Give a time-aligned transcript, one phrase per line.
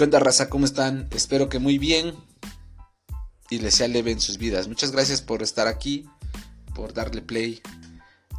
[0.00, 0.48] ¿Qué raza?
[0.48, 1.08] ¿Cómo están?
[1.10, 2.14] Espero que muy bien
[3.50, 4.66] y les sea leve en sus vidas.
[4.66, 6.08] Muchas gracias por estar aquí,
[6.74, 7.60] por darle play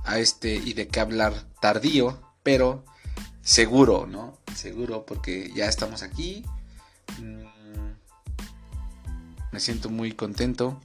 [0.04, 2.84] a este y de qué hablar tardío, pero
[3.44, 4.40] seguro, ¿no?
[4.56, 6.44] Seguro porque ya estamos aquí.
[7.20, 7.92] Mm,
[9.52, 10.82] me siento muy contento,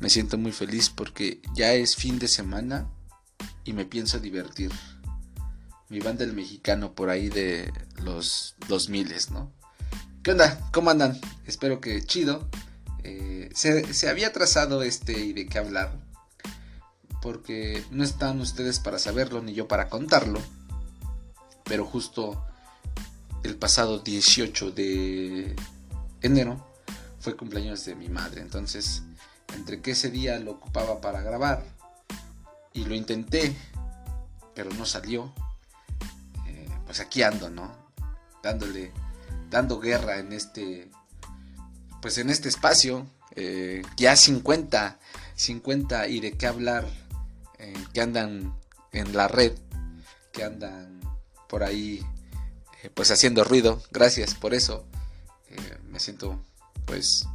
[0.00, 2.90] me siento muy feliz porque ya es fin de semana
[3.62, 4.72] y me pienso divertir.
[5.88, 9.59] Mi banda el mexicano por ahí de los 2000, ¿no?
[10.22, 10.68] ¿Qué onda?
[10.70, 11.18] ¿Cómo andan?
[11.46, 12.46] Espero que chido.
[13.04, 15.98] Eh, se, había trazado este y de qué hablar.
[17.22, 20.38] Porque no están ustedes para saberlo ni yo para contarlo.
[21.64, 22.44] Pero justo
[23.44, 25.56] el pasado 18 de
[26.20, 26.66] enero
[27.18, 28.42] fue cumpleaños de mi madre.
[28.42, 29.02] Entonces,
[29.54, 31.64] entre que ese día lo ocupaba para grabar
[32.74, 33.56] y lo intenté,
[34.54, 35.32] pero no salió.
[36.46, 37.74] Eh, pues aquí ando, ¿no?
[38.42, 38.92] Dándole
[39.50, 40.88] dando guerra en este,
[42.00, 44.98] pues en este espacio, eh, ya 50,
[45.34, 46.88] 50 y de qué hablar,
[47.58, 48.56] eh, que andan
[48.92, 49.52] en la red,
[50.32, 51.00] que andan
[51.48, 52.06] por ahí,
[52.82, 53.82] eh, pues haciendo ruido.
[53.90, 54.86] Gracias por eso.
[55.90, 56.40] me siento,
[56.86, 57.26] pues,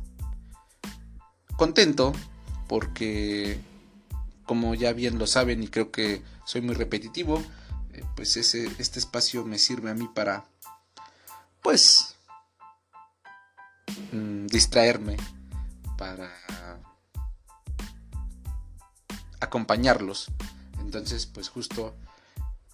[1.58, 2.14] contento
[2.70, 3.60] porque,
[4.46, 7.44] como ya bien lo saben y creo que soy muy repetitivo,
[8.16, 10.46] pues ese, este espacio me sirve a mí para
[11.66, 12.16] pues
[14.12, 15.18] mm, distraerme
[15.98, 16.30] para
[19.40, 20.28] acompañarlos.
[20.80, 21.96] Entonces pues justo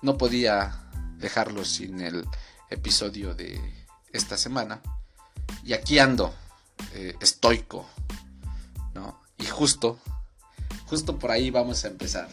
[0.01, 0.77] no podía
[1.19, 2.27] dejarlos sin el
[2.69, 3.61] episodio de
[4.11, 4.81] esta semana.
[5.63, 6.35] Y aquí ando
[6.93, 7.85] eh, estoico
[8.93, 9.99] no y justo
[10.87, 12.27] justo por ahí vamos a empezar.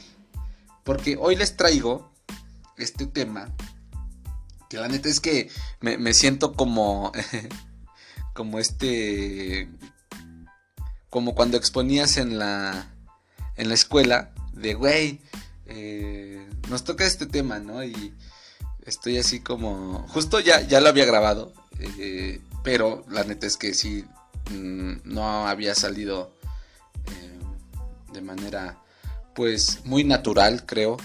[0.83, 2.11] Porque hoy les traigo
[2.77, 3.55] este tema
[4.69, 7.13] que la neta es que me, siento como.
[8.34, 9.69] como este.
[11.11, 12.91] Como cuando exponías en la.
[13.57, 14.31] En la escuela.
[14.53, 15.21] De güey.
[15.67, 17.83] Eh, nos toca este tema, ¿no?
[17.83, 18.15] Y
[18.84, 20.07] estoy así como.
[20.09, 21.53] Justo ya, ya lo había grabado.
[21.81, 24.05] Eh, pero la neta es que sí.
[24.51, 26.34] Mm, no había salido.
[27.07, 27.39] Eh,
[28.12, 28.78] de manera.
[29.34, 30.97] Pues muy natural, creo.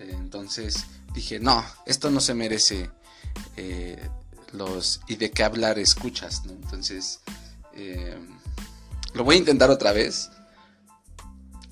[0.00, 2.90] entonces dije, no, esto no se merece
[3.56, 4.08] eh,
[4.52, 7.20] los y de qué hablar escuchas, Entonces,
[7.74, 8.18] eh,
[9.14, 10.30] lo voy a intentar otra vez.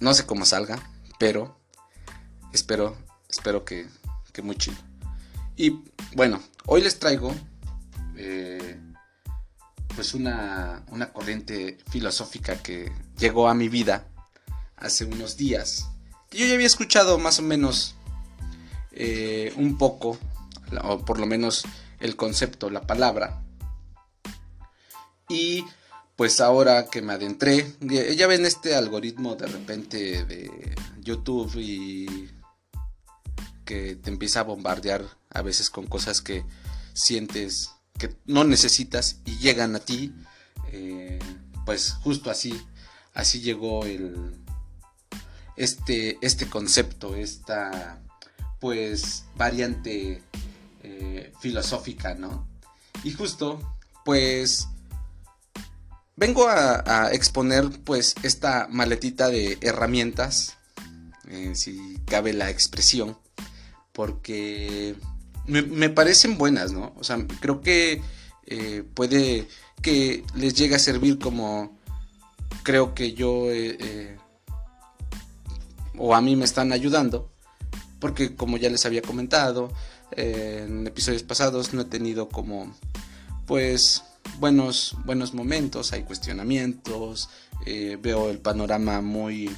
[0.01, 0.81] No sé cómo salga,
[1.19, 1.57] pero
[2.53, 2.97] espero,
[3.29, 3.87] espero que,
[4.33, 4.77] que muy chido.
[5.57, 5.83] Y
[6.15, 7.35] bueno, hoy les traigo
[8.17, 8.81] eh,
[9.95, 14.09] pues una, una corriente filosófica que llegó a mi vida
[14.77, 15.87] hace unos días.
[16.33, 17.95] Yo ya había escuchado más o menos
[19.57, 20.19] un poco
[20.83, 21.65] o por lo menos
[22.01, 23.43] el concepto, la palabra.
[25.29, 25.65] Y
[26.17, 32.31] pues ahora que me adentré, ya ven este algoritmo de repente de YouTube y
[33.65, 36.45] que te empieza a bombardear a veces con cosas que
[36.93, 40.13] sientes que no necesitas y llegan a ti,
[40.73, 41.19] eh,
[41.65, 42.61] pues justo así,
[43.15, 44.35] así llegó el,
[45.57, 48.03] este, este concepto, esta
[48.61, 50.23] pues variante
[50.83, 52.49] eh, filosófica, ¿no?
[53.05, 53.61] Y justo,
[54.05, 54.69] pues,
[56.17, 60.59] vengo a, exponer, pues, esta maletita de herramientas,
[61.29, 63.19] eh, si cabe la expresión,
[63.93, 64.97] porque
[65.47, 66.95] me, parecen buenas, ¿no?
[66.99, 68.03] O sea, creo que
[68.47, 69.49] eh, puede
[69.83, 71.79] que les llegue a servir como
[72.63, 73.47] creo que yo
[75.99, 77.31] o a mí me están ayudando
[78.03, 79.73] porque como ya les había comentado
[80.17, 82.75] en episodios pasados no he tenido como
[83.47, 84.05] pues
[84.39, 87.29] buenos buenos momentos hay cuestionamientos
[87.67, 89.51] eh, veo el panorama muy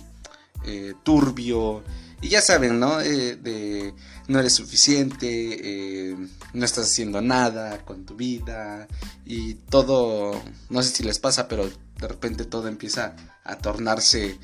[0.65, 1.83] eh, turbio
[2.21, 3.95] y ya saben no eh, de
[4.29, 6.17] no eres suficiente
[6.53, 8.89] no estás haciendo nada con tu vida
[9.27, 10.41] y todo
[10.71, 14.39] no sé si les pasa pero de repente todo empieza a tornarse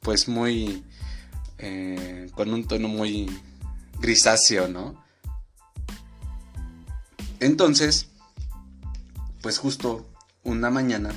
[0.00, 0.84] pues muy
[2.34, 3.28] con un tono muy
[4.00, 5.02] grisáceo, ¿no?
[7.40, 8.08] Entonces,
[9.42, 10.06] pues justo
[10.42, 11.14] una mañana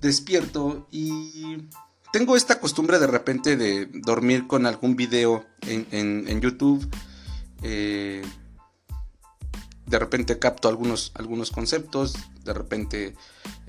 [0.00, 1.68] despierto y
[2.12, 6.88] tengo esta costumbre de repente de dormir con algún video en, YouTube.
[7.62, 8.22] Eh,
[9.86, 12.14] de repente capto algunos, algunos conceptos,
[12.44, 13.14] de repente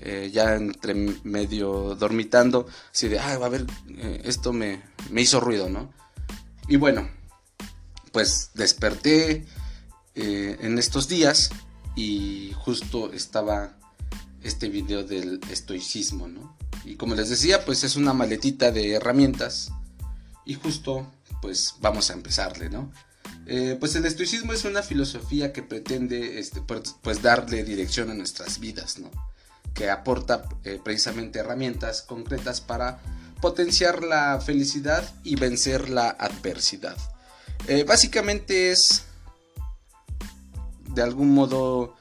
[0.00, 5.40] eh, ya entre medio dormitando, así de, ah, a ver, eh, esto me, me hizo
[5.40, 5.92] ruido, ¿no?
[6.68, 7.08] Y bueno,
[8.18, 9.46] pues desperté
[10.16, 11.50] eh, en estos días
[11.94, 13.78] y justo estaba
[14.42, 16.28] este video del estoicismo.
[16.84, 19.70] Y como les decía, pues es una maletita de herramientas
[20.44, 21.06] y justo
[21.40, 22.90] pues vamos a empezarle, ¿no?
[23.46, 28.14] Eh, pues el estoicismo es una filosofía que pretende este, pues, pues darle dirección a
[28.14, 28.96] nuestras vidas.
[29.74, 32.98] Que aporta eh, precisamente herramientas concretas para
[33.40, 36.96] potenciar la felicidad y vencer la adversidad.
[37.66, 39.04] Eh, básicamente es
[40.94, 41.96] de algún modo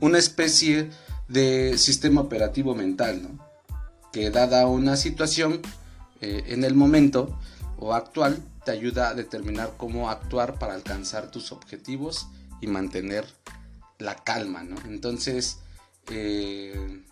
[0.00, 0.90] una especie
[1.28, 3.48] de sistema operativo mental, ¿no?
[4.12, 5.60] que dada una situación
[6.20, 7.38] eh, en el momento
[7.78, 12.28] o actual te ayuda a determinar cómo actuar para alcanzar tus objetivos
[12.60, 13.24] y mantener
[13.98, 14.62] la calma.
[14.62, 14.76] ¿no?
[14.86, 15.58] Entonces,
[16.10, 17.02] eh,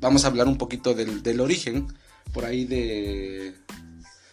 [0.00, 1.86] vamos a hablar un poquito del, origen,
[2.32, 3.54] por ahí de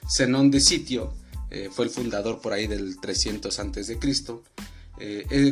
[0.10, 1.14] Zenón de Sitio,
[1.56, 4.44] eh, fue el fundador por ahí del 300 antes de Cristo.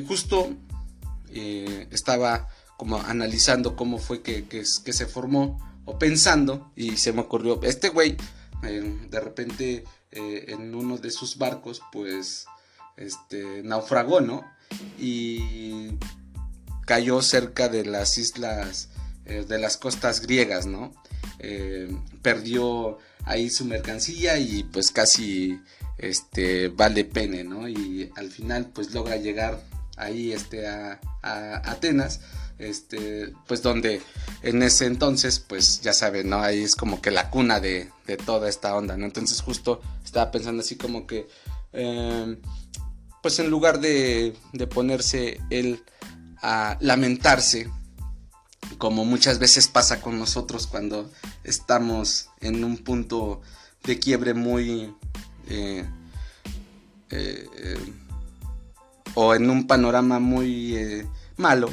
[0.08, 0.54] justo
[1.92, 2.48] estaba
[2.78, 7.90] como analizando cómo fue que, que, se formó o pensando y se me ocurrió, este
[7.90, 8.18] güey
[8.64, 12.46] eh, de repente eh, en uno de sus barcos pues
[12.98, 14.44] este naufragó, ¿no?
[15.00, 15.98] Y
[16.86, 18.90] cayó cerca de las islas,
[19.26, 20.94] eh, de las costas griegas, ¿no?
[22.22, 25.60] perdió ahí su mercancía y pues casi
[26.10, 27.68] este vale pene, ¿no?
[27.68, 29.62] Y al final pues logra llegar
[29.98, 32.22] ahí este a, Atenas
[32.60, 34.02] este, pues donde
[34.42, 36.42] en ese entonces, pues ya saben, ¿no?
[36.42, 37.90] Ahí es como que la cuna de,
[38.26, 39.06] toda esta onda, ¿no?
[39.06, 41.28] Entonces justo estaba pensando así como que,
[41.72, 42.40] em,
[43.22, 45.84] pues en lugar de, de ponerse él
[46.42, 47.70] a lamentarse,
[48.78, 51.10] como muchas veces pasa con nosotros cuando
[51.44, 53.42] estamos en un punto
[53.84, 54.94] de quiebre muy...
[55.50, 55.86] Eh,
[57.10, 57.94] eh, eh,
[59.16, 61.08] o en un panorama muy
[61.38, 61.72] malo,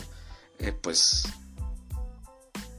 [0.83, 1.23] pues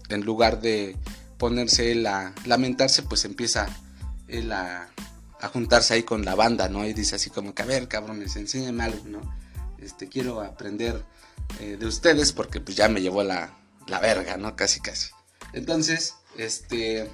[0.10, 0.96] en lugar de
[1.40, 3.68] ponerse él a lamentarse, pues empieza
[4.28, 4.88] él a,
[5.52, 6.86] juntarse ahí con la banda, ¿no?
[6.86, 9.22] Y dice así como que, a ver, cabrones, enséñame algo, ¿no?
[9.80, 11.04] Este, quiero aprender
[11.60, 13.58] de ustedes porque pues ya me llevó la,
[13.88, 14.56] la verga, ¿no?
[14.56, 15.10] Casi, casi.
[15.54, 17.10] Entonces, este,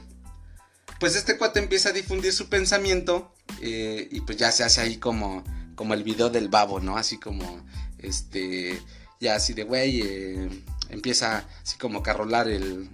[0.99, 4.97] pues este cuate empieza a difundir su pensamiento eh, y pues ya se hace ahí
[4.97, 5.43] como,
[5.75, 6.97] como el video del babo, ¿no?
[6.97, 7.65] Así como,
[7.99, 8.79] este,
[9.19, 10.49] ya así de, güey, eh,
[10.89, 12.89] empieza así como a rolar el,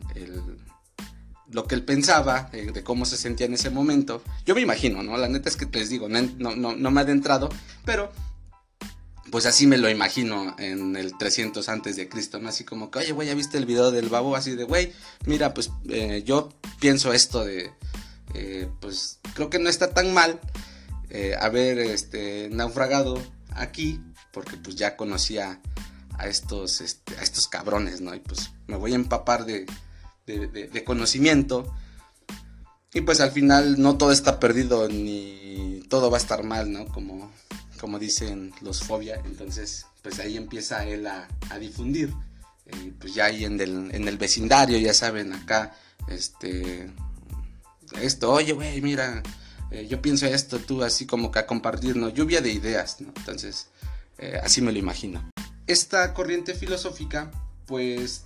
[1.50, 4.23] lo que él pensaba, de cómo se sentía en ese momento.
[4.45, 5.17] Yo me imagino, ¿no?
[5.17, 6.21] La neta es que les digo, no,
[6.56, 7.49] no, no me ha adentrado,
[7.85, 8.11] pero
[9.33, 12.49] pues así me lo imagino en el 300 antes de Cristo, ¿no?
[12.49, 14.35] Así como que, oye, güey, ¿ya viste el video del babo?
[14.35, 14.94] Así de, güey,
[15.25, 16.49] mira, pues eh, yo
[16.79, 17.71] pienso esto de,
[18.80, 20.39] pues creo que no está tan mal
[21.39, 23.21] haber este, naufragado
[23.51, 24.01] aquí,
[24.31, 25.62] porque pues ya conocía
[26.18, 28.13] a estos, este, a estos cabrones, ¿no?
[28.13, 29.65] Y pues me voy a empapar de,
[30.25, 31.74] de, conocimiento.
[32.94, 36.85] Y pues al final no todo está perdido ni todo va a estar mal, ¿no?
[36.85, 37.31] Como,
[37.80, 39.21] como dicen los fobia.
[39.25, 41.27] Entonces, pues ahí empieza él a,
[41.59, 42.13] difundir.
[42.65, 45.75] Eh, pues ya ahí en el, en el vecindario, ya saben, acá,
[46.07, 46.89] este,
[48.01, 49.24] esto, oye, güey, mira,
[49.72, 52.09] eh, yo pienso esto, tú, así como que a compartir, ¿no?
[52.09, 53.14] Lluvia de ideas, ¿no?
[53.16, 53.68] Entonces,
[54.18, 55.33] eh, así me lo imagino
[55.68, 57.31] esta corriente filosófica
[57.66, 58.26] pues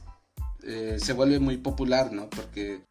[0.63, 2.29] eh, se vuelve muy popular, ¿no?
[2.29, 2.81] Porque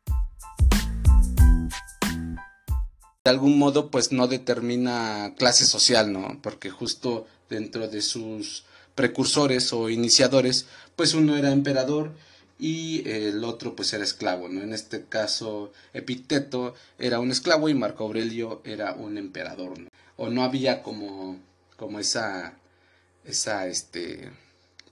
[3.25, 6.40] de algún modo pues no determina clase social, ¿no?
[6.42, 8.64] Porque justo dentro de sus
[8.95, 12.12] precursores o iniciadores pues uno era emperador
[12.58, 14.62] y el otro pues era esclavo, ¿no?
[14.62, 19.88] En este caso Epicteto era un esclavo y Marco Aurelio era un emperador, ¿no?
[20.16, 21.38] O no había como,
[21.76, 22.56] como esa
[23.26, 24.30] esa, este,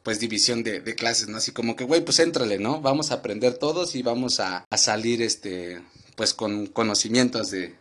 [0.02, 1.38] pues división de, clases, ¿no?
[1.38, 2.80] Así como que, güey, pues éntrale, ¿no?
[2.80, 5.80] Vamos a aprender todos y vamos a, salir, este,
[6.16, 7.74] pues con conocimientos de,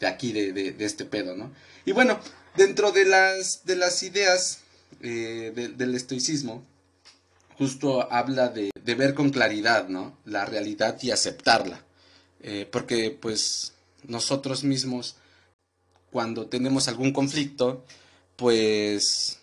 [0.00, 1.52] de aquí, de, de, este pedo, ¿no?
[1.84, 2.18] Y bueno,
[2.56, 4.60] dentro de las, de las ideas
[5.02, 6.64] eh, del estoicismo,
[7.56, 10.18] justo habla de, ver con claridad, ¿no?
[10.24, 11.84] La realidad y aceptarla.
[12.40, 13.72] Eh, porque, pues,
[14.04, 15.16] nosotros mismos,
[16.10, 17.84] cuando tenemos algún conflicto,
[18.36, 19.38] pues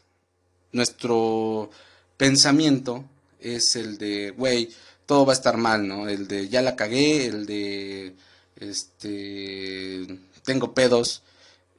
[0.72, 1.70] nuestro
[2.18, 3.06] pensamiento
[3.40, 4.70] es el de, güey,
[5.06, 6.08] todo va a estar mal, ¿no?
[6.10, 8.16] El de ya la cagué, el de,
[8.56, 10.08] este,
[10.44, 11.24] tengo pedos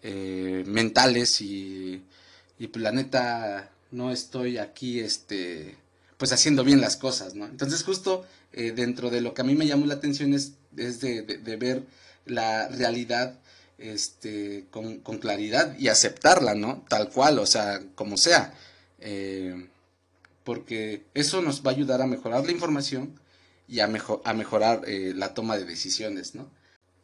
[0.02, 2.02] eh, mentales y,
[2.58, 5.76] y pues la neta no estoy aquí, este,
[6.16, 7.46] pues haciendo bien las cosas, ¿no?
[7.46, 11.00] Entonces justo eh, dentro de lo que a mí me llamó la atención es, es
[11.00, 11.82] de, de, ver
[12.24, 13.38] la realidad
[13.78, 16.84] este, con, claridad y aceptarla, ¿no?
[16.88, 18.54] Tal cual, o sea, como sea.
[19.00, 19.68] Eh,
[20.44, 23.18] porque eso nos va a ayudar a mejorar la información
[23.68, 23.90] y a,
[24.24, 26.48] a mejorar eh, la toma de decisiones, ¿no?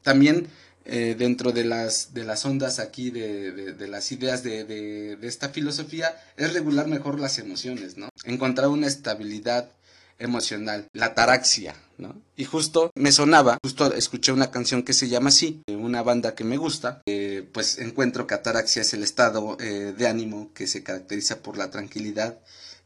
[0.02, 0.48] También
[0.84, 5.48] eh, dentro de las, de las ondas aquí, de, de, las ideas de, de, esta
[5.50, 8.08] filosofía, es regular mejor las emociones, ¿no?
[8.24, 9.70] Encontrar una estabilidad
[10.18, 12.20] emocional, la taraxia, ¿no?
[12.36, 16.34] Y justo me sonaba, justo escuché una canción que se llama así, de una banda
[16.34, 17.02] que me gusta,
[17.52, 21.70] pues encuentro que ataraxia es el estado eh, de ánimo que se caracteriza por la
[21.70, 22.38] tranquilidad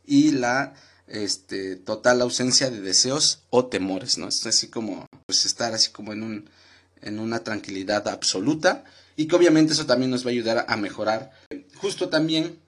[0.05, 0.75] y la
[1.07, 4.29] este, total ausencia de deseos o temores, ¿no?
[4.29, 6.51] Es así como, pues estar así como en un
[7.07, 8.85] en una tranquilidad absoluta
[9.17, 11.33] y que obviamente eso también nos va a ayudar a mejorar.
[11.77, 12.59] Justo también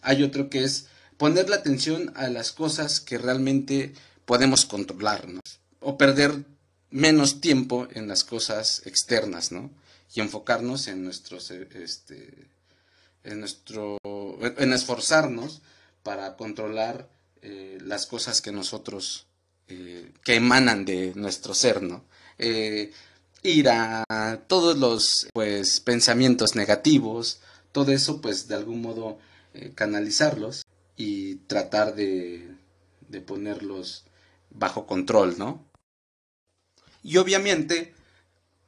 [0.00, 3.92] hay otro que es poner la atención a las cosas que realmente
[4.24, 5.42] podemos controlarnos
[5.80, 6.44] o perder
[6.90, 9.70] menos tiempo en las cosas externas, ¿no?
[10.14, 12.48] Y enfocarnos en nuestros, este,
[13.24, 13.98] en nuestro,
[14.58, 15.62] en esforzarnos
[16.02, 17.08] para controlar
[17.40, 19.26] eh, las cosas que nosotros,
[19.68, 22.04] eh, que emanan de nuestro ser, ¿no?
[22.38, 22.92] Eh,
[23.42, 24.04] ira,
[24.46, 27.40] todos los pues pensamientos negativos,
[27.72, 29.18] todo eso pues de algún modo
[29.54, 30.64] eh, canalizarlos
[30.96, 32.48] y tratar de,
[33.08, 34.04] de ponerlos
[34.50, 35.64] bajo control, ¿no?
[37.02, 37.94] Y obviamente,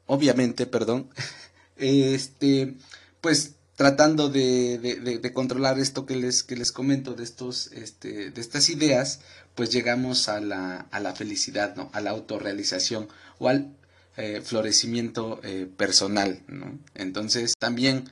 [0.07, 1.11] obviamente, perdón,
[1.77, 2.75] este,
[3.21, 8.31] pues tratando de, de, de, controlar esto que les, que les comento de estos, este,
[8.31, 9.21] de estas ideas,
[9.55, 11.91] pues llegamos a la, a la felicidad, ¿no?
[11.93, 13.77] A la autorrealización o al
[14.17, 16.41] eh, florecimiento eh, personal.
[16.95, 18.09] Entonces también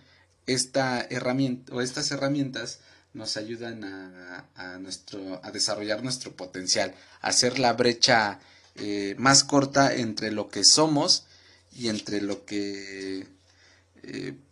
[0.46, 2.80] esta herramienta o estas herramientas
[3.14, 8.40] nos ayudan a, a, nuestro, a desarrollar nuestro potencial, a hacer la brecha
[8.74, 11.26] eh, más corta entre lo que somos
[11.70, 13.28] y entre lo que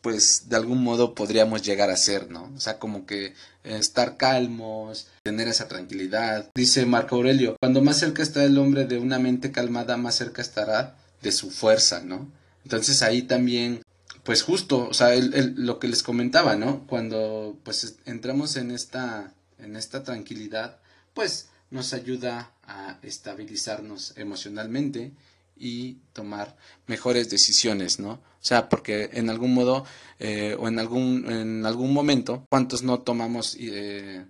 [0.01, 2.53] pues de algún modo podríamos llegar a ser, ¿no?
[2.57, 6.49] O sea, como que estar calmos, tener esa tranquilidad.
[6.55, 10.41] Dice Marco Aurelio, cuando más cerca está el hombre de una mente calmada, más cerca
[10.41, 12.31] estará de su fuerza, ¿no?
[12.65, 13.83] Entonces ahí también,
[14.23, 16.87] pues justo, o sea, el, lo que les comentaba, ¿no?
[16.87, 20.79] Cuando pues entramos en esta, en esta tranquilidad,
[21.15, 25.13] pues nos ayuda a estabilizarnos emocionalmente
[25.57, 28.13] y tomar mejores decisiones, ¿no?
[28.13, 29.85] O sea, porque en algún modo
[30.19, 34.25] eh, o en algún, en algún momento, ¿cuántos no tomamos eh,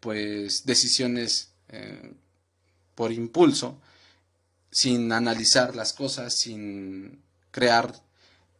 [0.00, 2.12] pues decisiones eh,
[2.94, 3.80] por impulso
[4.74, 7.94] sin analizar las cosas, sin crear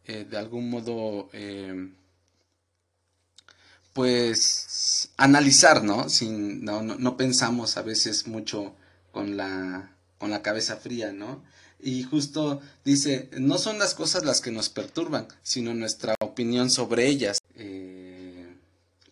[0.05, 1.91] eh, de algún modo, eh,
[3.91, 6.07] pues, analizar, ¿no?
[6.07, 8.73] Sin, no, no, pensamos a veces mucho
[9.11, 11.43] con la, con la cabeza fría, ¿no?
[11.81, 17.07] Y justo dice, no son las cosas las que nos perturban, sino nuestra opinión sobre
[17.07, 17.39] ellas.
[17.55, 18.55] Eh,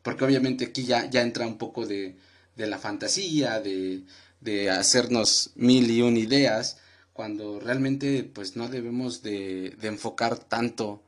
[0.02, 2.16] porque obviamente aquí ya, ya entra un poco de,
[2.56, 4.04] de la fantasía, de,
[4.40, 6.78] de hacernos mil y un ideas,
[7.14, 11.04] cuando realmente pues no debemos de, enfocar tanto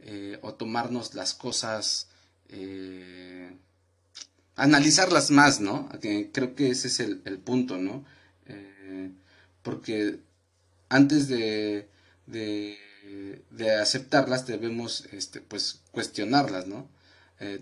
[0.00, 2.08] eh, o tomarnos las cosas,
[2.48, 3.52] eh,
[4.56, 5.88] analizarlas más, ¿no?
[6.32, 8.04] Creo que ese es el, punto, ¿no?
[8.46, 9.10] Eh,
[9.62, 10.20] porque
[10.88, 11.88] antes de,
[12.26, 12.78] de,
[13.80, 16.88] aceptarlas debemos este, pues cuestionarlas, ¿no?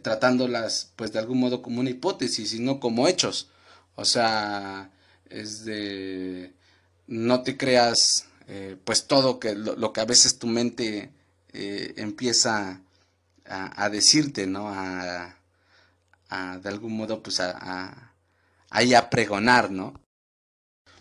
[0.02, 3.48] tratándolas pues de algún modo como una hipótesis y no como hechos.
[3.94, 4.90] O sea,
[5.30, 6.52] es de
[7.08, 11.10] no te creas eh, pues todo que lo, que a veces tu mente
[11.52, 12.80] eh, empieza
[13.44, 14.68] a, decirte, ¿no?
[14.68, 15.34] A,
[16.62, 18.12] de algún modo pues a,
[18.70, 20.00] a, pregonar, ¿no?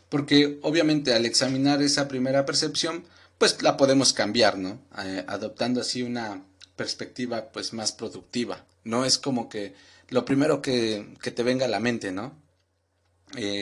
[0.09, 3.05] Porque obviamente al examinar esa primera percepción,
[3.37, 4.79] pues la podemos cambiar, ¿no?
[5.03, 6.43] Eh, adoptando así una
[6.75, 8.65] perspectiva pues más productiva.
[8.83, 9.73] No es como que
[10.09, 12.45] lo primero que, que te venga a la mente, ¿no?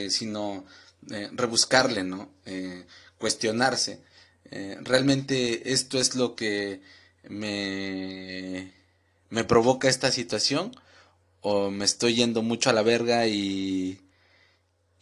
[0.10, 0.64] sino
[1.12, 2.30] eh, rebuscarle, ¿no?
[2.46, 2.86] Eh,
[3.18, 4.02] cuestionarse.
[4.52, 6.82] Eh, realmente esto es lo que
[7.28, 8.72] me,
[9.30, 10.72] me provoca esta situación
[11.42, 14.02] o me estoy yendo mucho a la verga y,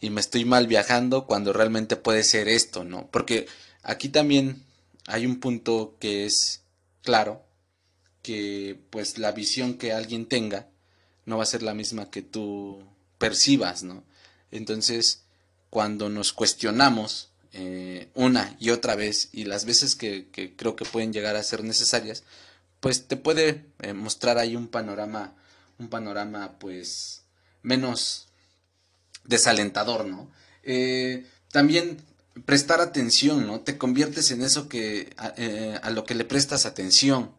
[0.00, 3.08] y me estoy mal viajando cuando realmente puede ser esto, ¿no?
[3.10, 3.46] Porque
[3.82, 4.64] aquí también
[5.06, 6.62] hay un punto que es
[7.02, 7.44] claro,
[8.22, 10.68] que pues la visión que alguien tenga
[11.26, 12.82] no va a ser la misma que tú
[13.18, 14.04] percibas, ¿no?
[14.50, 15.23] Entonces,
[15.74, 21.12] cuando nos cuestionamos eh, una y otra vez y las veces que, creo que pueden
[21.12, 22.22] llegar a ser necesarias,
[22.78, 25.34] pues te puede eh, mostrar ahí un panorama,
[25.80, 27.22] un panorama pues
[27.62, 28.28] menos
[29.24, 30.30] desalentador, ¿no?
[30.62, 31.96] Eh, también
[32.44, 33.58] prestar atención, ¿no?
[33.58, 37.32] Te conviertes en eso que a, lo que le prestas atención,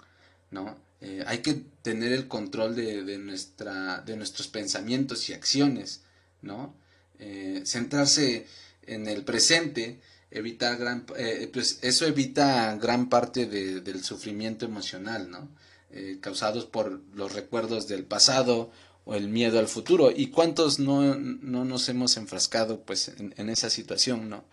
[0.51, 0.83] ¿no?
[1.27, 6.01] hay que tener el control de, de, nuestra, de nuestros pensamientos y acciones,
[6.41, 6.73] ¿no?
[7.19, 8.47] Eh, centrarse
[8.83, 9.99] en el presente,
[10.31, 15.49] evita gran, eh, pues eso evita gran parte del sufrimiento emocional, ¿no?
[15.91, 18.71] Eh, causados por los recuerdos del pasado
[19.05, 20.11] o el miedo al futuro.
[20.13, 24.43] ¿Y cuántos no, no nos hemos enfrascado pues en, en, esa situación, ¿no?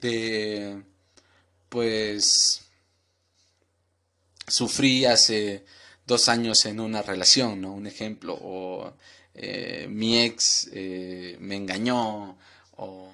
[0.00, 0.82] De
[1.68, 2.62] pues
[4.46, 5.64] sufrí hace
[6.06, 7.72] dos años en una relación, ¿no?
[7.72, 8.94] Un ejemplo, o
[9.40, 12.36] eh, mi ex eh, me engañó,
[12.76, 13.08] o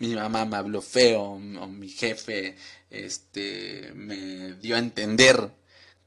[0.00, 2.56] mi mamá me habló feo, o mi jefe
[2.90, 5.52] este, me dio a entender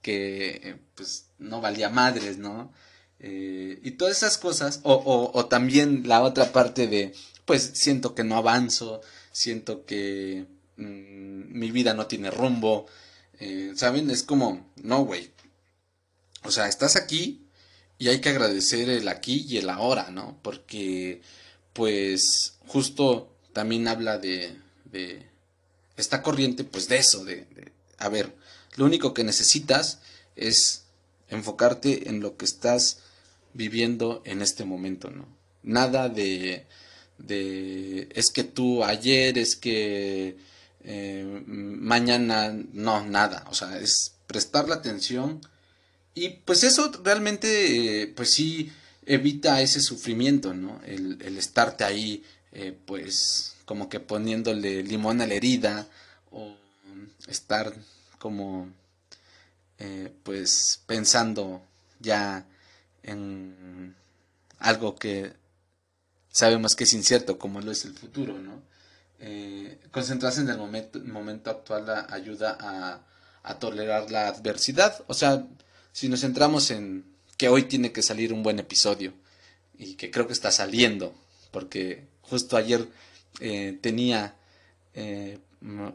[0.02, 2.74] que pues no valía madres, ¿no?
[3.20, 7.13] Eh, y todas esas cosas, o, o, también la otra parte de,
[7.46, 9.00] pues siento que no avanzo,
[9.32, 12.88] siento que mm, mi vida no tiene rumbo,
[13.75, 14.10] ¿saben?
[14.10, 15.32] Es como, no, güey.
[16.44, 17.43] O sea, estás aquí,
[18.03, 20.38] y hay que agradecer el aquí y el ahora, ¿no?
[20.41, 21.22] Porque,
[21.72, 24.57] pues, justo también habla de,
[24.91, 25.25] de
[25.95, 27.48] esta corriente, pues de eso, de,
[27.98, 28.36] a ver,
[28.75, 30.00] lo único que necesitas
[30.36, 30.83] es
[31.29, 33.00] enfocarte en lo que estás
[33.53, 35.25] viviendo en este momento, ¿no?
[35.63, 36.65] Nada de,
[37.19, 40.36] de es que tú ayer, es que
[40.83, 45.39] eh, mañana, no, nada, o sea, es prestar la atención
[46.15, 48.72] y pues eso realmente, pues sí,
[49.05, 50.79] evita ese sufrimiento, ¿no?
[50.86, 55.88] El, el estarte ahí, eh, pues, como que poniéndole limón a la herida,
[56.32, 56.55] o
[57.27, 57.74] estar
[58.20, 58.70] como,
[59.79, 61.62] eh, pues, pensando
[62.00, 62.46] ya
[63.03, 63.96] en
[64.60, 65.34] algo que
[66.32, 68.62] sabemos que es incierto, como lo es el futuro, ¿no?
[69.20, 73.01] Eh, concentrarse en el momento, momento actual ayuda a,
[73.43, 75.46] a tolerar la adversidad, o sea,
[75.94, 77.06] si nos centramos en
[77.38, 79.14] que hoy tiene que salir un buen episodio
[79.77, 81.14] y que creo que está saliendo,
[81.51, 82.90] porque justo ayer
[83.40, 84.36] eh, tenía,
[84.96, 85.40] eh,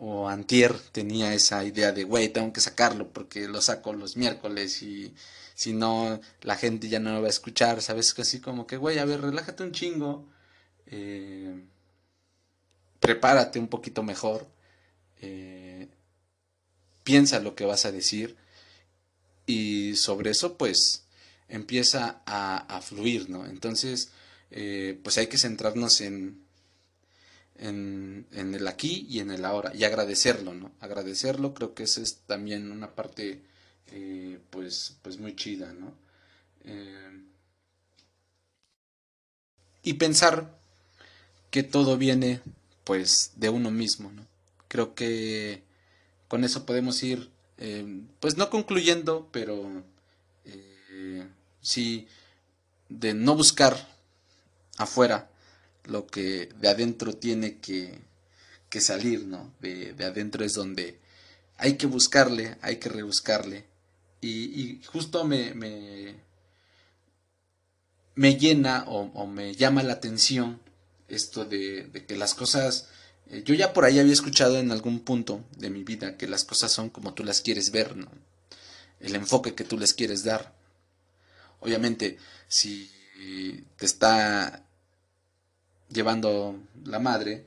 [0.00, 4.82] o antier tenía esa idea de, güey, tengo que sacarlo porque lo saco los miércoles
[4.82, 5.14] y
[5.54, 8.14] si no, la gente ya no me va a escuchar, ¿sabes?
[8.18, 10.28] Así como que, güey, a ver, relájate un chingo,
[10.86, 11.60] eh,
[13.00, 14.46] prepárate un poquito mejor,
[17.02, 18.36] piensa lo que vas a decir
[19.48, 21.04] y sobre eso pues
[21.48, 23.46] empieza a, fluir, ¿no?
[23.46, 24.10] Entonces,
[24.50, 26.44] eh, pues hay que centrarnos en,
[27.56, 30.70] en, el aquí y en el ahora y agradecerlo, ¿no?
[30.80, 33.40] Agradecerlo creo que esa es también una parte
[33.92, 35.94] eh, pues, pues muy chida, ¿no?
[36.64, 37.22] Eh,
[39.82, 40.58] y pensar
[41.50, 42.42] que todo viene
[42.84, 44.26] pues de uno mismo, ¿no?
[44.68, 45.62] Creo que
[46.28, 49.82] con eso podemos ir eh, pues no concluyendo, pero
[50.44, 51.26] eh,
[51.60, 52.08] sí
[52.88, 53.76] de no buscar
[54.78, 55.30] afuera
[55.84, 57.98] lo que de adentro tiene que,
[58.68, 59.52] que salir, ¿no?
[59.60, 60.98] De, de, adentro es donde
[61.56, 63.64] hay que buscarle, hay que rebuscarle.
[64.20, 66.14] Y, justo me, me,
[68.14, 70.60] me llena o, o, me llama la atención
[71.08, 72.88] esto de, de que las cosas
[73.30, 76.44] eh, yo ya por ahí había escuchado en algún punto de mi vida que las
[76.44, 78.08] cosas son como tú las quieres ver, ¿no?
[79.00, 80.52] El enfoque que tú les quieres dar.
[81.60, 82.90] Obviamente, si
[83.76, 84.62] te está
[85.88, 87.46] llevando la madre,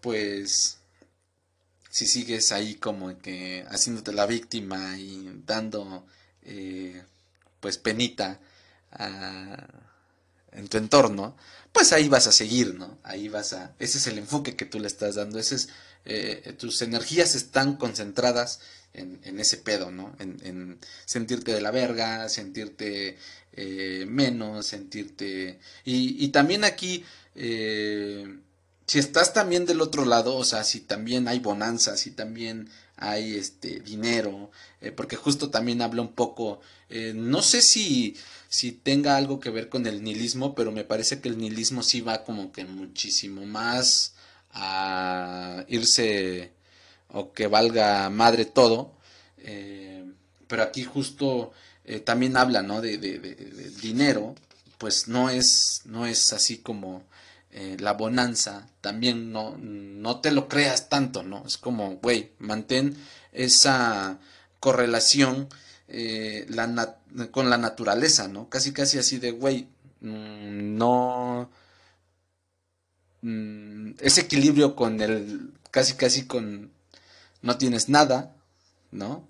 [0.00, 0.78] pues
[1.90, 6.04] si sigues ahí como que haciéndote la víctima y dando
[6.42, 7.02] eh,
[7.60, 8.40] pues penita
[8.90, 9.66] a,
[10.52, 11.36] en tu entorno,
[11.74, 12.98] pues ahí vas a seguir, ¿no?
[13.02, 13.74] Ahí vas a...
[13.80, 15.68] Ese es el enfoque que tú le estás dando, ese es...
[16.06, 18.60] Eh, tus energías están concentradas
[18.92, 20.14] en, en ese pedo, ¿no?
[20.20, 23.18] En, en, sentirte de la verga, sentirte
[23.52, 25.58] eh, menos, sentirte...
[25.84, 28.38] Y, y también aquí, eh,
[28.86, 33.34] si estás también del otro lado, o sea, si también hay bonanza, si también hay
[33.34, 38.16] este dinero, eh, porque justo también habla un poco, eh, no sé si,
[38.48, 42.00] si tenga algo que ver con el nihilismo, pero me parece que el nihilismo sí
[42.00, 44.14] va como que muchísimo más
[44.52, 46.52] a irse
[47.08, 48.92] o que valga madre todo,
[49.38, 50.04] eh,
[50.46, 51.52] pero aquí justo
[52.04, 52.80] también habla, ¿no?
[52.80, 53.18] De, de,
[53.82, 54.34] dinero,
[54.78, 57.04] pues no es, no es así como
[57.56, 61.44] eh, la bonanza, también no, no te lo creas tanto, ¿no?
[61.46, 62.96] Es como, güey, mantén
[63.30, 64.18] esa
[64.58, 65.48] correlación
[65.86, 66.98] eh, la
[67.30, 68.48] con la naturaleza, ¿no?
[68.48, 69.68] Casi, casi así de, güey,
[70.00, 71.48] mm, no...
[73.22, 76.72] Mm, ese equilibrio con el, casi, casi con,
[77.42, 78.34] no tienes nada,
[78.90, 79.28] ¿no?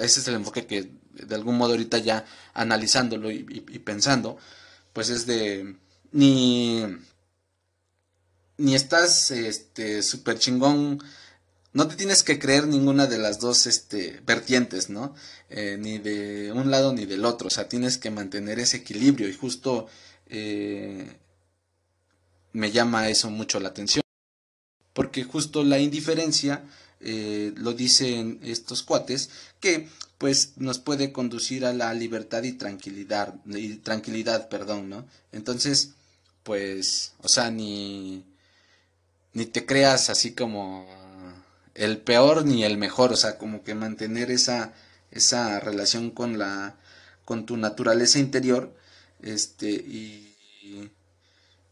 [0.00, 4.38] ese es el enfoque que de algún modo ahorita ya analizándolo y, y pensando,
[4.94, 5.76] pues es de,
[6.12, 6.84] ni
[8.58, 11.00] ni estás este súper chingón
[11.76, 15.14] no te tienes que creer ninguna de las dos este, vertientes, ¿no?
[15.50, 19.28] Eh, ni de un lado ni del otro, o sea, tienes que mantener ese equilibrio
[19.28, 19.86] y justo
[20.30, 21.18] eh,
[22.54, 24.02] me llama eso mucho la atención,
[24.94, 26.64] porque justo la indiferencia,
[27.00, 29.28] eh, lo dicen estos cuates,
[29.60, 35.06] que pues nos puede conducir a la libertad y tranquilidad, y tranquilidad, perdón, ¿no?
[35.30, 35.90] Entonces,
[36.42, 38.24] pues, o sea, ni,
[39.36, 40.86] ni te creas así como
[41.74, 44.72] el peor ni el mejor, o sea, como que mantener esa,
[45.10, 46.76] esa relación con la,
[47.26, 48.74] con tu naturaleza interior,
[49.20, 50.34] este, y,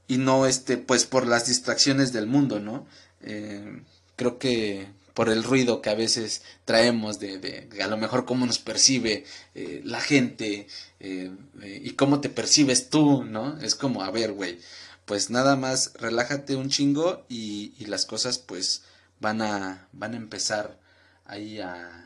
[0.08, 2.86] y no, este, pues por las distracciones del mundo, ¿no?
[3.22, 3.80] Eh,
[4.16, 8.44] creo que por el ruido que a veces traemos de, de, a lo mejor cómo
[8.44, 9.24] nos percibe
[9.54, 10.66] eh, la gente
[11.00, 11.30] eh,
[11.62, 13.58] y cómo te percibes tú, ¿no?
[13.60, 14.58] Es como, a ver, güey,
[15.04, 18.82] pues nada más relájate un chingo y, y las cosas pues
[19.20, 20.78] van a, van a empezar
[21.24, 22.00] ahí a,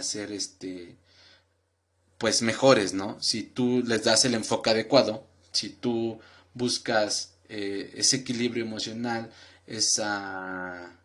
[0.00, 0.96] ser este,
[2.18, 3.16] pues mejores, ¿no?
[3.22, 6.18] Si tú les das el enfoque adecuado, si tú
[6.52, 9.30] buscas eh, ese equilibrio emocional,
[9.68, 10.98] esa,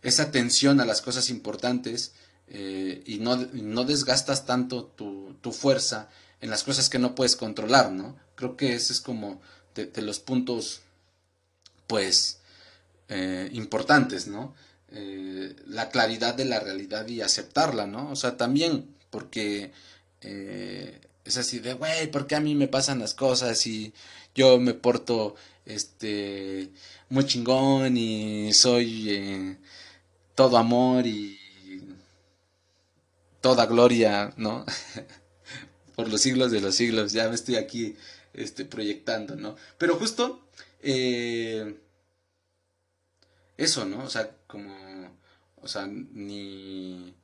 [0.00, 2.14] esa atención a las cosas importantes
[2.48, 6.08] eh, y no, no, desgastas tanto tu, tu, fuerza
[6.40, 8.16] en las cosas que no puedes controlar, ¿no?
[8.36, 9.42] Creo que ese es como
[9.74, 10.82] de, los puntos,
[11.86, 12.38] pues,
[13.08, 14.54] eh, importantes, ¿no?
[14.90, 18.10] Eh, la claridad de la realidad y aceptarla, ¿no?
[18.10, 19.72] O sea, también, porque
[20.20, 23.92] eh, es así de, güey, ¿por qué a mí me pasan las cosas y
[24.34, 25.34] yo me porto,
[25.66, 26.70] este,
[27.08, 29.58] muy chingón y soy
[30.34, 31.38] todo amor y
[33.42, 34.64] toda gloria, ¿no?
[35.96, 37.96] Por los siglos de los siglos, ya me estoy aquí,
[38.34, 39.56] este, proyectando, ¿no?
[39.78, 40.48] Pero justo,
[40.80, 41.76] eh,
[43.56, 44.04] eso, ¿no?
[44.04, 44.74] O sea, como,
[45.60, 47.14] o sea, ni,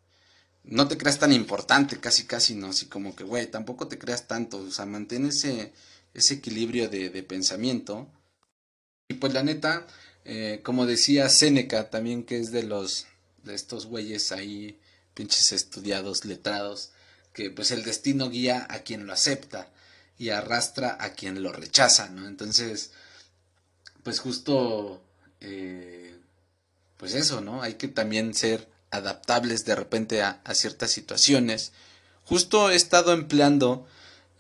[0.65, 2.69] no te creas tan importante, casi, casi, ¿no?
[2.69, 5.73] Así como que, güey, tampoco te creas tanto, o sea, mantén ese,
[6.15, 8.09] ese equilibrio de, de pensamiento.
[9.09, 9.87] Y pues la neta,
[10.25, 13.07] eh, como decía Seneca también, que es de los,
[13.45, 14.79] de estos güeyes ahí,
[15.15, 16.93] pinches estudiados, letrados,
[17.33, 19.71] que pues el destino guía a quien lo acepta
[20.19, 22.27] y arrastra a quien lo rechaza, ¿no?
[22.27, 22.91] Entonces,
[24.03, 25.03] pues justo
[25.41, 26.19] eh,
[26.99, 27.63] pues eso, ¿no?
[27.63, 31.73] Hay que también ser adaptables de repente a, ciertas situaciones.
[32.25, 33.87] Justo he estado empleando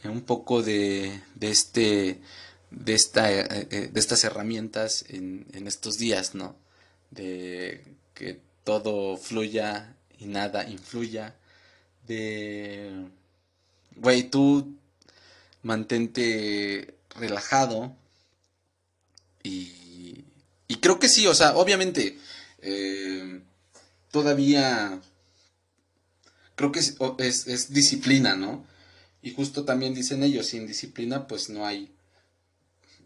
[0.04, 2.20] un poco de, de este
[2.70, 6.54] de esta eh, eh, de estas herramientas en, en estos días no
[7.10, 7.82] de
[8.14, 11.34] que todo fluya y nada influya
[12.06, 13.06] de
[13.96, 14.77] güey tú
[15.62, 17.96] mantente relajado
[19.42, 20.24] y
[20.70, 22.18] y creo que sí o sea obviamente
[22.60, 23.40] eh,
[24.10, 25.00] todavía
[26.58, 28.66] creo que es, disciplina, ¿no?
[29.22, 31.94] Y justo también dicen ellos, sin disciplina pues no hay,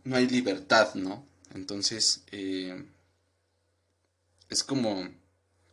[0.04, 1.26] no hay libertad, ¿no?
[1.54, 2.82] Entonces, eh,
[4.48, 5.06] es como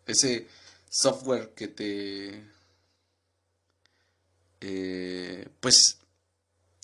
[0.05, 0.47] ese
[0.89, 2.43] software que te,
[4.59, 5.99] eh, pues,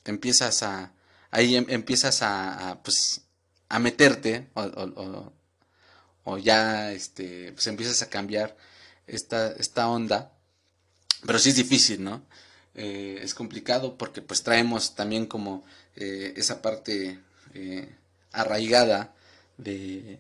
[0.06, 0.94] empiezas a,
[1.32, 3.22] ahí em, empiezas a, pues,
[3.70, 5.32] a meterte, o,
[6.26, 8.58] o ya este, pues empiezas a cambiar
[9.08, 10.32] esta, esta onda.
[11.26, 12.24] Pero sí es difícil, ¿no?
[12.76, 15.66] Eh, es complicado porque pues traemos también como
[15.96, 17.20] eh, esa parte
[17.54, 17.90] eh,
[18.34, 19.14] arraigada
[19.58, 20.20] de,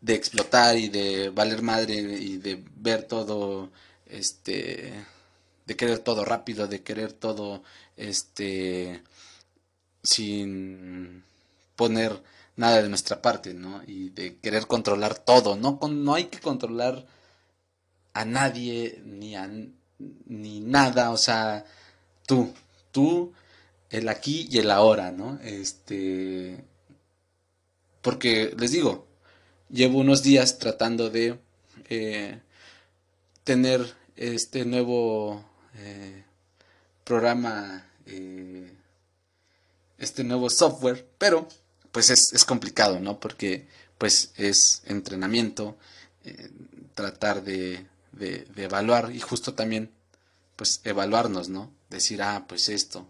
[0.00, 3.70] de explotar y de valer madre y de ver todo,
[4.06, 4.94] este,
[5.66, 7.62] de querer todo rápido, de querer todo,
[7.96, 9.02] este,
[10.02, 11.24] sin
[11.76, 12.22] poner
[12.56, 13.82] nada de nuestra parte, ¿no?
[13.86, 15.78] Y de querer controlar todo, ¿no?
[15.88, 17.06] no hay que controlar
[18.14, 19.48] a nadie ni a
[20.26, 21.64] ni nada, o sea,
[22.26, 22.52] tú,
[22.92, 23.32] tú,
[23.90, 25.38] el aquí y el ahora, ¿no?
[25.42, 26.64] Este,
[28.02, 29.06] porque les digo,
[29.70, 31.38] llevo unos días tratando de
[31.88, 32.40] eh,
[33.44, 35.44] tener este nuevo
[35.78, 36.24] eh,
[37.04, 38.72] programa, eh,
[39.98, 41.48] este nuevo software, pero
[41.92, 43.20] pues es, complicado, ¿no?
[43.20, 45.76] Porque pues es entrenamiento,
[46.24, 46.50] eh,
[46.94, 49.90] tratar de, de, evaluar y justo también
[50.56, 51.72] pues evaluarnos, ¿no?
[51.90, 53.08] Decir, ah, pues esto,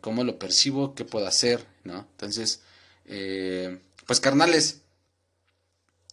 [0.00, 0.94] ¿cómo lo percibo?
[0.94, 1.66] ¿Qué puedo hacer?
[1.84, 2.06] ¿No?
[2.12, 2.60] Entonces,
[4.06, 4.80] pues carnales,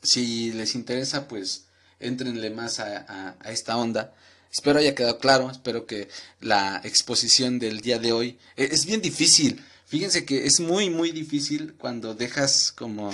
[0.01, 1.65] si les interesa, pues
[1.99, 4.13] entrenle más a, a, esta onda.
[4.51, 6.09] Espero haya quedado claro, espero que
[6.39, 11.73] la exposición del día de hoy es bien difícil Fíjense que es muy, muy difícil
[11.73, 13.11] cuando dejas como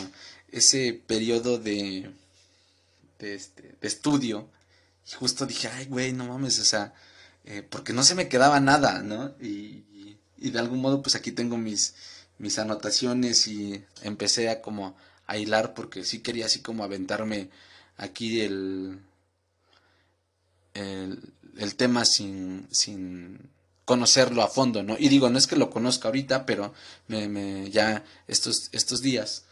[0.52, 2.12] ese periodo de,
[3.18, 4.48] de, este, de estudio.
[5.08, 6.94] Y justo dije, ay, güey, no mames, o sea,
[7.46, 9.34] eh, porque no se me quedaba nada, ¿no?
[9.42, 9.86] Y,
[10.38, 11.96] y, de algún modo, pues aquí tengo mis,
[12.38, 14.96] mis anotaciones y empecé a como
[15.26, 17.50] a hilar porque sí quería así como aventarme
[17.98, 19.00] aquí el,
[20.78, 23.50] el, tema sin, sin
[23.86, 24.96] conocerlo a fondo, ¿no?
[25.00, 26.74] Y digo, no es que lo conozca ahorita, pero
[27.08, 29.46] me, me ya estos, estos días.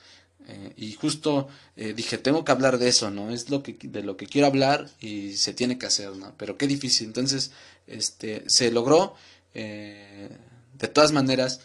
[0.47, 3.31] Eh, y justo eh, dije, tengo que hablar de eso, ¿no?
[3.31, 6.35] Es lo que, de lo que quiero hablar y se tiene que hacer, ¿no?
[6.37, 7.07] Pero qué difícil.
[7.07, 7.51] Entonces,
[7.87, 9.15] este, se logró.
[9.53, 10.29] Eh,
[10.77, 11.61] de todas maneras,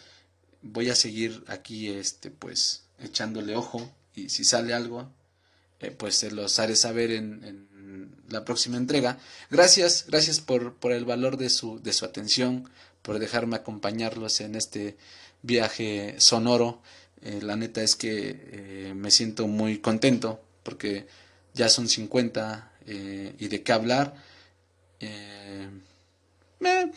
[0.61, 3.91] voy a seguir aquí, este, pues, echándole ojo.
[4.15, 5.11] Y si sale algo,
[5.97, 7.67] pues se los haré saber en
[8.31, 9.17] la próxima entrega.
[9.49, 12.69] Gracias, gracias por, por el valor de su, de su atención,
[13.01, 14.97] por dejarme acompañarlos en este
[15.41, 16.81] viaje sonoro.
[17.21, 21.07] Eh, la neta es que eh, me siento muy contento porque
[21.53, 24.15] ya son 50 eh, y de qué hablar.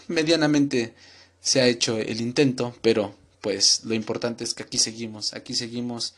[0.08, 0.94] medianamente
[1.40, 6.14] se ha hecho el intento, pero pues lo importante es que aquí seguimos, aquí seguimos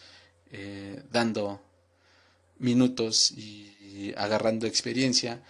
[1.11, 1.61] dando
[2.59, 5.43] minutos y agarrando experiencia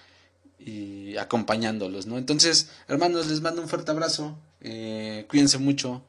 [0.59, 2.19] y acompañándolos, ¿no?
[2.19, 6.05] Entonces, hermanos, les mando un fuerte abrazo, eh, cuídense mucho,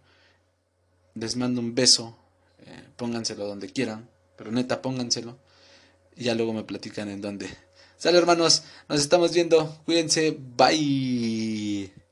[1.14, 2.18] les mando un beso,
[2.66, 5.38] eh, pónganselo donde quieran, pero neta, pónganselo,
[6.16, 7.50] y ya luego me platican en dónde.
[7.98, 12.07] Sale, hermanos, nos estamos viendo, cuídense, bye.